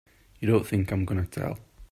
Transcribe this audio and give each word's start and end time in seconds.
You 0.39 0.47
don't 0.47 0.65
think 0.65 0.91
I'm 0.91 1.05
gonna 1.05 1.27
tell! 1.27 1.59